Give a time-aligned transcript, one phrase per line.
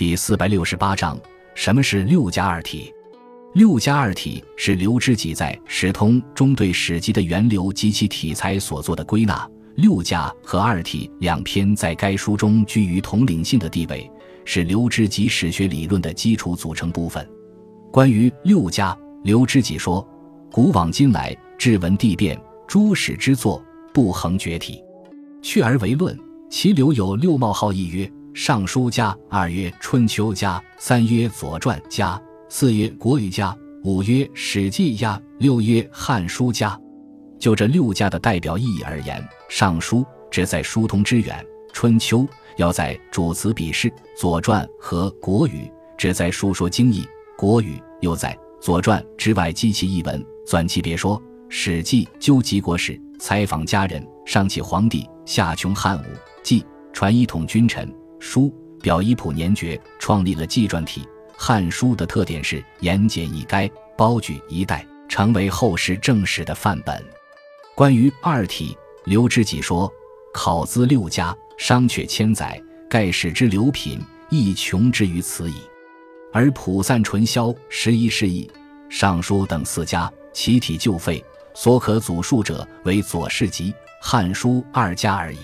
[0.00, 1.20] 第四百六十八章：
[1.54, 2.90] 什么是六家二体？
[3.52, 9.46] 六家二体是刘知几在《史通》中对《史籍》的源流及其体裁所做的归纳。
[9.74, 14.10] 六家和二体两篇在该书中居于统领性的地位，
[14.46, 17.28] 是刘知几史学理论的基础组成部分。
[17.92, 20.02] 关于六家，刘知几说
[20.50, 23.62] ：“古往今来，志文地变，诸史之作，
[23.92, 24.82] 不恒绝体。
[25.42, 32.16] 去而为论，其流有六冒号：一曰《尚书家》，二曰《春秋家》，三曰《左传家》。”
[32.48, 36.78] 四曰国语家，五曰史记家，六曰汉书家。
[37.38, 39.98] 就这六家的代表意义而言，《尚书》
[40.30, 42.18] 只在疏通之远，《春秋》
[42.56, 45.64] 要在主词比试，《左传》和《国语》
[45.96, 47.02] 只在述说经义，
[47.36, 51.18] 《国语》又在《左传》之外积其一文，钻其别说，
[51.48, 56.04] 《史记》究极国史，采访家人，上启皇帝，下穷汉武，
[56.42, 57.88] 记传一统君臣，
[58.20, 61.00] 书表一普年爵，创立了纪传体。
[61.36, 67.02] 《汉书》的特点是言简意赅，包举一代，成为后世正史的范本。
[67.74, 69.90] 关于二体，刘知几说
[70.34, 75.54] ：“考资六家，商榷千载，盖史之流品，亦穷之于此矣。
[76.30, 78.50] 而普散纯销，十一世义，
[78.90, 81.24] 尚书等四家，其体就废，
[81.54, 85.38] 所可祖述者为左氏集、汉书二家而已。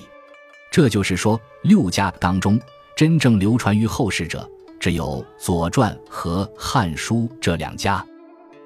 [0.77, 2.61] 这就是说，六家当中
[2.95, 4.47] 真正流传于后世者。”
[4.79, 8.05] 只有《左传》和《汉书》这两家，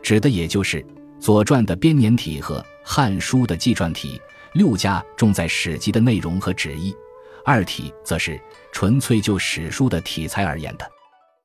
[0.02, 0.82] 指的也就是
[1.20, 4.20] 《左传》的编年体和《汉书》的纪传体。
[4.54, 6.92] 六家重在史籍的内容和旨意，
[7.44, 8.40] 二体则是
[8.72, 10.90] 纯粹就史书的题材而言的。